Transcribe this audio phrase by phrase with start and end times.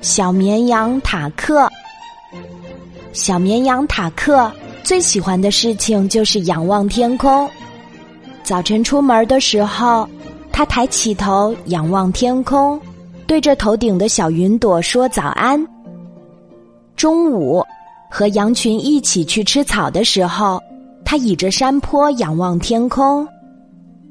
[0.00, 1.68] 小绵羊塔克。
[3.12, 4.50] 小绵羊塔克
[4.82, 7.48] 最喜欢的事情就是仰望天空。
[8.42, 10.08] 早晨出门的时候，
[10.52, 12.80] 他抬起头仰望天空，
[13.26, 15.66] 对着头顶的小云朵说早安。
[16.96, 17.64] 中午
[18.10, 20.60] 和羊群一起去吃草的时候，
[21.04, 23.26] 他倚着山坡仰望天空，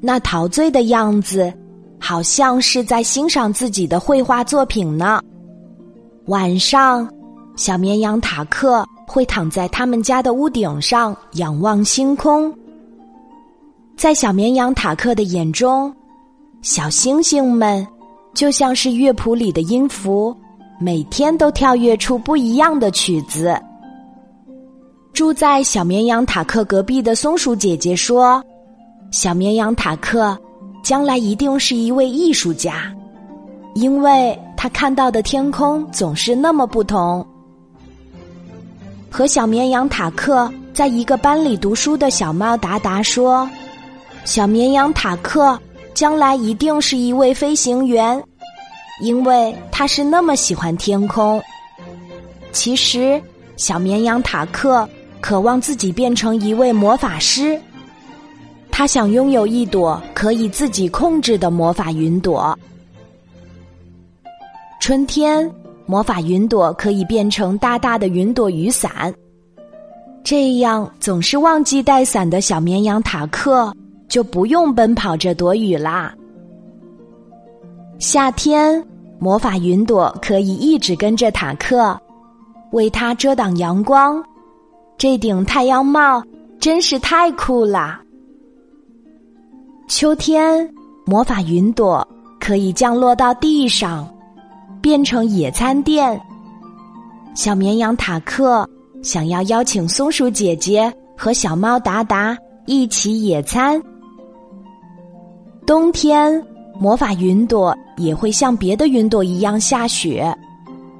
[0.00, 1.52] 那陶醉的样子。
[2.00, 5.20] 好像是在欣赏自己的绘画作品呢。
[6.28, 7.08] 晚上，
[7.56, 12.54] 小绵羊塔克会躺在他们家的屋顶上仰望星空。
[13.96, 15.90] 在小绵羊塔克的眼中，
[16.60, 17.86] 小星星们
[18.34, 20.36] 就像是乐谱里的音符，
[20.78, 23.58] 每天都跳跃出不一样的曲子。
[25.14, 28.44] 住在小绵羊塔克隔壁的松鼠姐姐说
[29.10, 30.38] ：“小绵羊塔克。”
[30.84, 32.94] 将来一定是一位艺术家，
[33.74, 37.24] 因为他看到的天空总是那么不同。
[39.08, 43.48] 和小绵羊塔克在一个班里读书的小猫达达说
[44.26, 45.56] ：“小绵羊塔克
[45.94, 48.20] 将来一定是一位飞行员，
[49.00, 51.40] 因为他是那么喜欢天空。”
[52.50, 53.22] 其实，
[53.56, 54.86] 小绵羊塔克
[55.20, 57.58] 渴望自己变成一位魔法师。
[58.72, 62.58] 他想拥有一朵可以自己控制的魔法云朵。
[64.88, 69.12] 春天，魔法云朵可以变成大大的云朵雨伞，
[70.24, 73.70] 这样总是忘记带伞的小绵羊塔克
[74.08, 76.14] 就不用奔跑着躲雨啦。
[77.98, 78.82] 夏天，
[79.18, 81.94] 魔法云朵可以一直跟着塔克，
[82.72, 84.24] 为他遮挡阳光。
[84.96, 86.24] 这顶太阳帽
[86.58, 88.00] 真是太酷了。
[89.86, 90.66] 秋天，
[91.04, 92.08] 魔法云朵
[92.40, 94.08] 可以降落到地上，
[94.88, 96.18] 变成野餐垫。
[97.34, 98.66] 小绵羊塔克
[99.02, 102.34] 想要邀请松鼠姐姐和小猫达达
[102.64, 103.78] 一起野餐。
[105.66, 106.42] 冬天，
[106.80, 110.34] 魔法云朵也会像别的云朵一样下雪，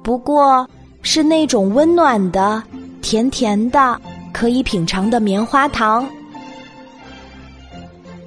[0.00, 0.64] 不过
[1.02, 2.62] 是那种温暖的、
[3.00, 4.00] 甜甜的、
[4.32, 6.06] 可以品尝的棉花糖。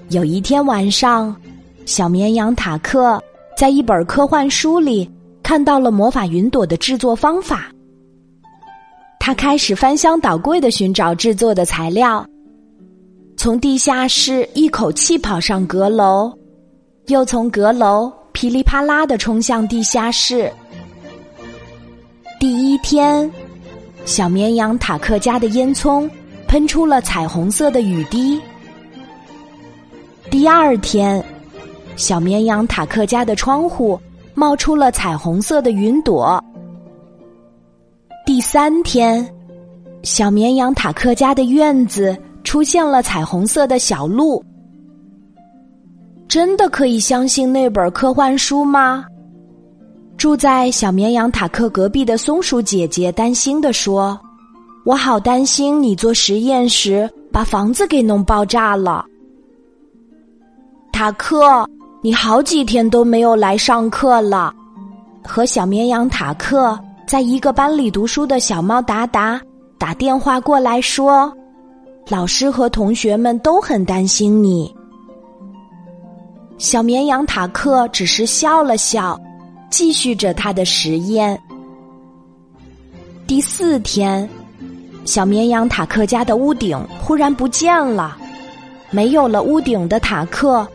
[0.10, 1.34] 有一天晚上，
[1.86, 3.24] 小绵羊塔克
[3.58, 5.10] 在一本科幻书里
[5.46, 7.72] 看到了魔法云朵的制作方法。
[9.20, 12.26] 他开始翻箱倒柜的寻找制作的材料，
[13.38, 16.34] 从地下室一口气跑上阁楼，
[17.10, 20.52] 又从阁楼噼里啪啦的冲向地下室。
[22.40, 23.32] 第一天，
[24.04, 26.10] 小绵羊塔克家的烟囱
[26.48, 28.42] 喷出了彩虹色的雨滴。
[30.32, 31.24] 第二天，
[31.96, 34.00] 小绵羊塔克家的窗户
[34.36, 36.44] 冒出了彩虹色的云朵。
[38.26, 39.34] 第三天，
[40.04, 44.44] 小绵羊塔克家的院子出现了彩虹色的小鹿。
[46.28, 49.06] 真的可以相信那本科幻书吗？
[50.18, 54.20] 住在小绵羊塔克隔壁的松鼠姐姐担心的说
[54.86, 59.06] ：“我好担心你做实验时把房子给弄爆炸了。”
[60.92, 61.70] 塔克，
[62.06, 64.54] 你好几天都没有来上课了。
[65.24, 69.42] 和小绵羊塔克在一个班里读书的小猫达达
[69.80, 71.36] 打电话过来说，
[72.08, 74.72] 老师和同学们都很担心你。
[76.60, 79.20] 小绵羊塔克只是笑了笑，
[79.72, 81.42] 继续着他的实验。
[83.26, 84.30] 第四天，
[85.06, 88.16] 小绵羊塔克家的屋顶忽然不见了，
[88.92, 90.68] 没有了屋顶的塔克。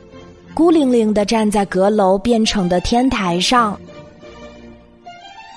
[0.60, 3.80] 孤零零的站在阁楼变成的天台上，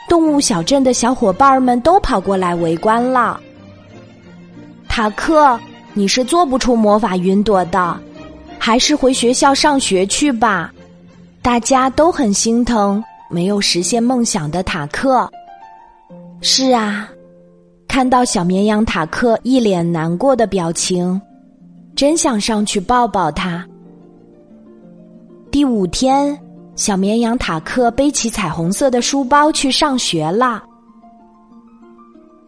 [0.08, 3.38] 动物小镇的小伙伴们都跑过来围观了。
[4.88, 5.60] 塔克，
[5.94, 8.00] 你是做不出魔法云朵的，
[8.58, 10.72] 还是回学校上学去吧。
[11.42, 15.30] 大家都很心疼没有实现梦想的塔克。
[16.40, 17.10] 是啊，
[17.90, 21.22] 看到小绵羊塔克一脸难过的表情，
[21.94, 23.68] 真想上去抱抱他。
[25.54, 26.36] 第五天，
[26.76, 30.64] 小绵羊塔克背起彩虹色的书包去上学了。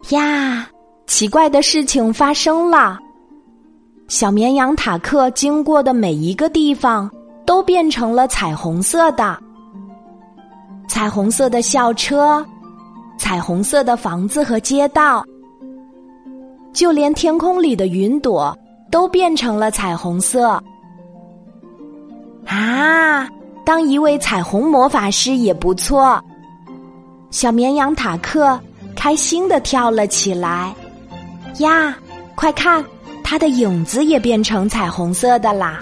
[0.08, 0.68] 呀，
[1.06, 2.98] 奇怪的事情发生了！
[4.08, 7.08] 小绵羊塔克经过的每一个地方
[7.46, 9.38] 都变成了彩虹色的，
[10.88, 12.44] 彩虹色的校车，
[13.16, 15.24] 彩虹色的房子和街道，
[16.72, 18.52] 就连天空里的云朵
[18.90, 20.60] 都变成了彩虹色。
[22.56, 23.28] 啊，
[23.64, 26.22] 当一位彩虹魔法师也不错。
[27.30, 28.58] 小绵羊塔克
[28.94, 30.74] 开心的跳了起来。
[31.58, 31.94] 呀，
[32.34, 32.82] 快看，
[33.22, 35.80] 它的影子也变成彩虹色的啦！